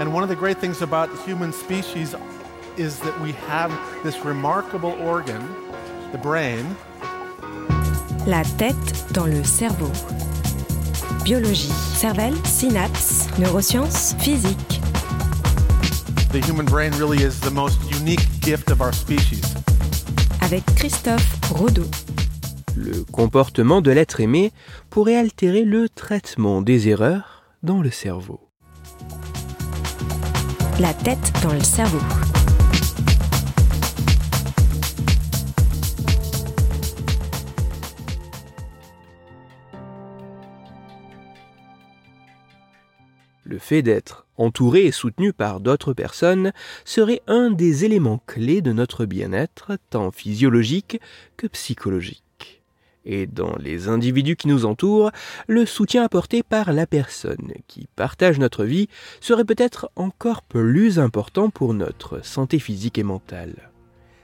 [0.00, 2.14] And one of the great things about the human species
[2.76, 3.70] is that we have
[4.02, 5.42] this remarkable organ,
[6.12, 6.64] the brain.
[8.26, 9.90] La tête dans le cerveau.
[11.24, 14.80] Biologie, cervelle, synapses, neurosciences, physique.
[16.32, 19.54] The human brain really is the most unique gift of our species.
[20.40, 21.86] Avec Christophe Rodeau.
[22.74, 24.52] Le comportement de l'être aimé
[24.88, 28.40] pourrait altérer le traitement des erreurs dans le cerveau.
[30.80, 31.98] La tête dans le cerveau.
[43.44, 46.52] Le fait d'être entouré et soutenu par d'autres personnes
[46.84, 51.00] serait un des éléments clés de notre bien-être, tant physiologique
[51.36, 52.31] que psychologique.
[53.04, 55.10] Et dans les individus qui nous entourent,
[55.48, 58.88] le soutien apporté par la personne qui partage notre vie
[59.20, 63.72] serait peut-être encore plus important pour notre santé physique et mentale.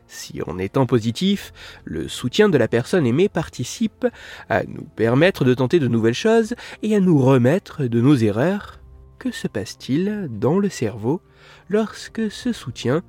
[0.07, 1.53] Si en étant positif,
[1.85, 4.07] le soutien de la personne aimée participe
[4.49, 8.81] à nous permettre de tenter de nouvelles choses et à nous remettre de nos erreurs,
[9.19, 11.21] que se passe-t-il dans le cerveau
[11.69, 13.03] lorsque ce soutien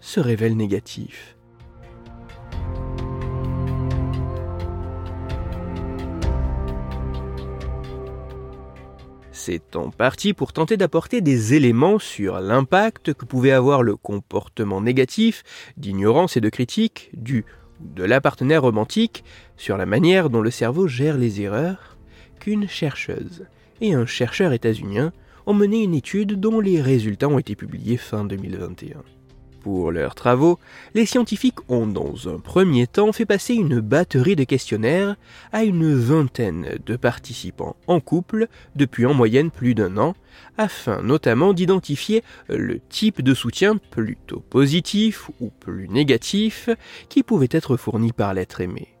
[0.00, 1.36] se révèle négatif?
[9.32, 14.80] C'est en partie pour tenter d'apporter des éléments sur l'impact que pouvait avoir le comportement
[14.80, 15.44] négatif,
[15.76, 17.44] d'ignorance et de critique du
[17.80, 19.24] ou de la partenaire romantique
[19.56, 21.96] sur la manière dont le cerveau gère les erreurs
[22.40, 23.46] qu'une chercheuse
[23.80, 25.12] et un chercheur états-unien
[25.46, 29.02] ont mené une étude dont les résultats ont été publiés fin 2021.
[29.60, 30.58] Pour leurs travaux,
[30.94, 35.16] les scientifiques ont dans un premier temps fait passer une batterie de questionnaires
[35.52, 40.14] à une vingtaine de participants en couple depuis en moyenne plus d'un an,
[40.56, 46.70] afin notamment d'identifier le type de soutien plutôt positif ou plus négatif
[47.10, 48.99] qui pouvait être fourni par l'être aimé.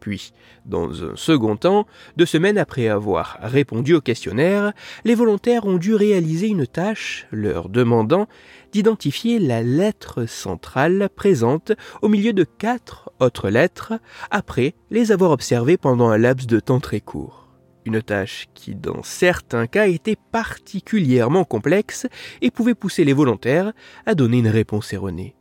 [0.00, 0.32] Puis,
[0.64, 4.72] dans un second temps, deux semaines après avoir répondu au questionnaire,
[5.04, 8.26] les volontaires ont dû réaliser une tâche leur demandant
[8.72, 11.72] d'identifier la lettre centrale présente
[12.02, 13.92] au milieu de quatre autres lettres
[14.30, 17.48] après les avoir observées pendant un laps de temps très court.
[17.84, 22.06] Une tâche qui, dans certains cas, était particulièrement complexe
[22.40, 23.72] et pouvait pousser les volontaires
[24.06, 25.34] à donner une réponse erronée.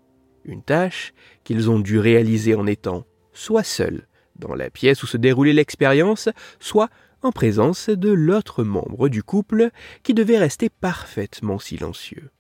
[0.46, 4.08] Une tâche qu'ils ont dû réaliser en étant soit seuls,
[4.40, 6.30] dans la pièce où se déroulait l'expérience,
[6.60, 6.90] soit
[7.22, 9.70] en présence de l'autre membre du couple
[10.04, 12.32] qui devait rester parfaitement silencieux.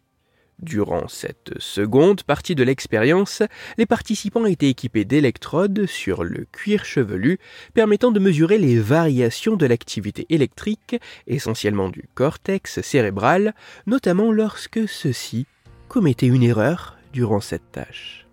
[0.61, 3.43] Durant cette seconde partie de l'expérience,
[3.77, 7.39] les participants étaient équipés d'électrodes sur le cuir chevelu
[7.73, 13.53] permettant de mesurer les variations de l'activité électrique, essentiellement du cortex cérébral,
[13.87, 15.45] notamment lorsque ceux-ci
[15.87, 18.28] commettaient une erreur durant cette tâche.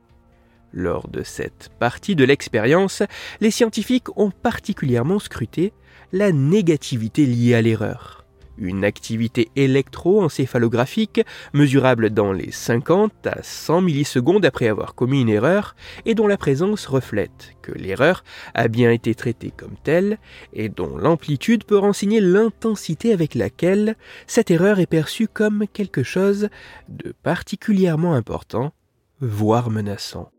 [0.79, 3.03] Lors de cette partie de l'expérience,
[3.41, 5.73] les scientifiques ont particulièrement scruté
[6.13, 8.27] la négativité liée à l'erreur.
[8.59, 11.23] Une activité électroencéphalographique
[11.55, 16.37] mesurable dans les 50 à 100 millisecondes après avoir commis une erreur et dont la
[16.37, 18.23] présence reflète que l'erreur
[18.53, 20.19] a bien été traitée comme telle
[20.53, 26.51] et dont l'amplitude peut renseigner l'intensité avec laquelle cette erreur est perçue comme quelque chose
[26.91, 28.75] de particulièrement important,
[29.21, 30.31] voire menaçant.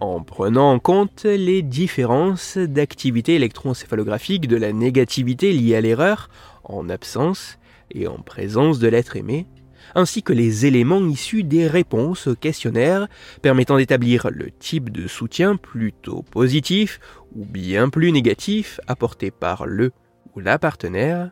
[0.00, 6.30] En prenant en compte les différences d'activité électroencéphalographique de la négativité liée à l'erreur,
[6.64, 7.58] en absence
[7.90, 9.46] et en présence de l'être aimé,
[9.94, 13.08] ainsi que les éléments issus des réponses au questionnaire
[13.42, 17.00] permettant d'établir le type de soutien plutôt positif
[17.34, 19.92] ou bien plus négatif apporté par le
[20.34, 21.30] ou la partenaire,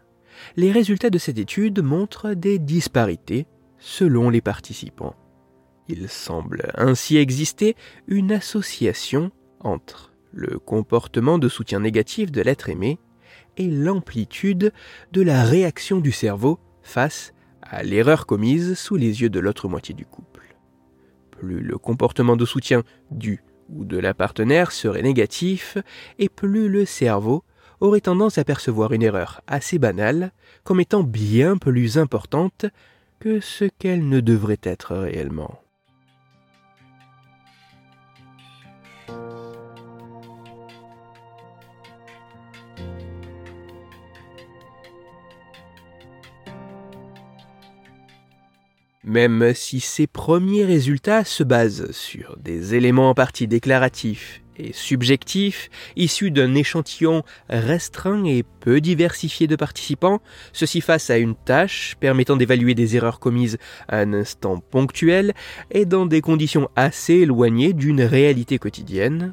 [0.56, 3.47] les résultats de cette étude montrent des disparités
[3.79, 5.15] selon les participants.
[5.88, 7.75] Il semble ainsi exister
[8.06, 9.31] une association
[9.61, 12.99] entre le comportement de soutien négatif de l'être aimé
[13.56, 14.73] et l'amplitude
[15.12, 17.32] de la réaction du cerveau face
[17.62, 20.56] à l'erreur commise sous les yeux de l'autre moitié du couple.
[21.31, 25.76] Plus le comportement de soutien du ou de la partenaire serait négatif,
[26.19, 27.44] et plus le cerveau
[27.81, 30.32] aurait tendance à percevoir une erreur assez banale
[30.64, 32.67] comme étant bien plus importante
[33.20, 35.61] que ce qu'elle ne devrait être réellement.
[49.08, 55.70] Même si ces premiers résultats se basent sur des éléments en partie déclaratifs et subjectifs,
[55.96, 60.20] issus d'un échantillon restreint et peu diversifié de participants,
[60.52, 63.56] ceci face à une tâche permettant d'évaluer des erreurs commises
[63.88, 65.32] à un instant ponctuel
[65.70, 69.32] et dans des conditions assez éloignées d'une réalité quotidienne,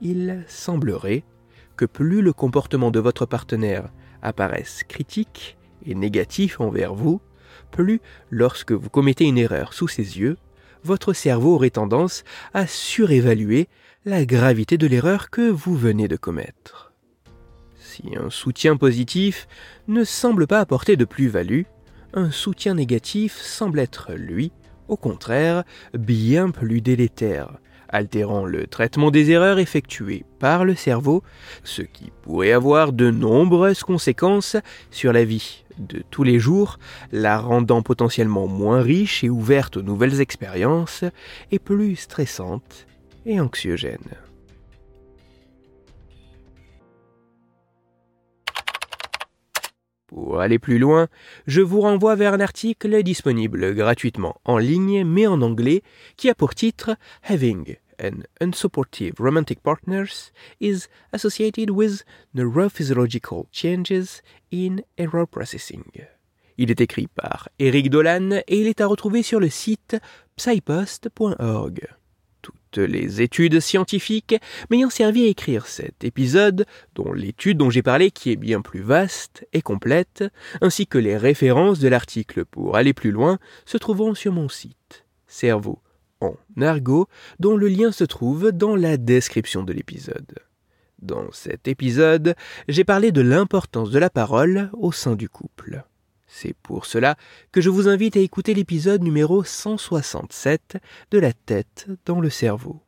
[0.00, 1.24] il semblerait
[1.76, 3.88] que plus le comportement de votre partenaire
[4.22, 7.20] apparaisse critique et négatif envers vous,
[7.70, 10.36] plus lorsque vous commettez une erreur sous ses yeux,
[10.84, 12.24] votre cerveau aurait tendance
[12.54, 13.68] à surévaluer
[14.04, 16.92] la gravité de l'erreur que vous venez de commettre.
[17.78, 19.48] Si un soutien positif
[19.88, 21.62] ne semble pas apporter de plus-value,
[22.14, 24.52] un soutien négatif semble être, lui,
[24.88, 27.58] au contraire, bien plus délétère,
[27.88, 31.22] altérant le traitement des erreurs effectuées par le cerveau,
[31.64, 34.56] ce qui pourrait avoir de nombreuses conséquences
[34.90, 36.78] sur la vie de tous les jours,
[37.12, 41.04] la rendant potentiellement moins riche et ouverte aux nouvelles expériences,
[41.50, 42.86] et plus stressante
[43.24, 43.98] et anxiogène.
[50.06, 51.08] Pour aller plus loin,
[51.46, 55.82] je vous renvoie vers un article disponible gratuitement en ligne mais en anglais
[56.16, 56.96] qui a pour titre
[57.28, 62.02] Having an unsupportive romantic partners is associated with
[62.34, 64.22] neurophysiological changes
[64.52, 65.84] in error processing.
[66.58, 69.96] Il est écrit par Eric Dolan et il est à retrouver sur le site
[70.36, 71.88] psypost.org
[72.82, 74.36] les études scientifiques
[74.70, 78.80] m'ayant servi à écrire cet épisode, dont l'étude dont j'ai parlé qui est bien plus
[78.80, 80.24] vaste et complète,
[80.60, 85.04] ainsi que les références de l'article pour aller plus loin, se trouveront sur mon site,
[85.26, 85.80] Cerveau
[86.20, 87.08] en argot,
[87.38, 90.38] dont le lien se trouve dans la description de l'épisode.
[91.00, 92.34] Dans cet épisode,
[92.68, 95.84] j'ai parlé de l'importance de la parole au sein du couple.
[96.26, 97.16] C'est pour cela
[97.52, 100.78] que je vous invite à écouter l'épisode numéro 167
[101.10, 102.82] de La tête dans le cerveau.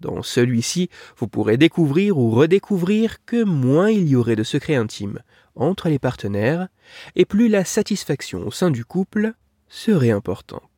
[0.00, 5.20] Dans celui-ci, vous pourrez découvrir ou redécouvrir que moins il y aurait de secrets intimes
[5.56, 6.68] entre les partenaires,
[7.16, 9.34] et plus la satisfaction au sein du couple
[9.68, 10.73] serait importante.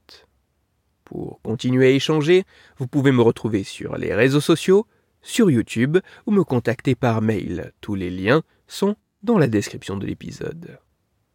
[1.06, 2.42] Pour continuer à échanger,
[2.78, 4.86] vous pouvez me retrouver sur les réseaux sociaux,
[5.22, 7.72] sur YouTube ou me contacter par mail.
[7.80, 10.80] Tous les liens sont dans la description de l'épisode.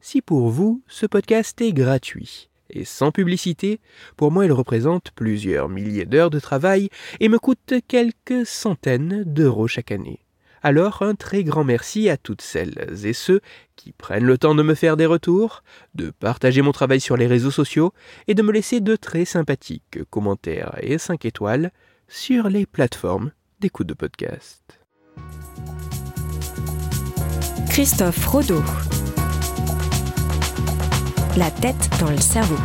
[0.01, 3.79] Si pour vous, ce podcast est gratuit et sans publicité,
[4.17, 6.89] pour moi il représente plusieurs milliers d'heures de travail
[7.21, 10.19] et me coûte quelques centaines d'euros chaque année.
[10.61, 13.41] Alors un très grand merci à toutes celles et ceux
[13.75, 15.63] qui prennent le temps de me faire des retours,
[15.95, 17.93] de partager mon travail sur les réseaux sociaux
[18.27, 21.71] et de me laisser de très sympathiques commentaires et 5 étoiles
[22.07, 24.79] sur les plateformes d'écoute de podcast.
[27.69, 28.63] Christophe Rodeau
[31.37, 32.57] la tête dans le cerveau.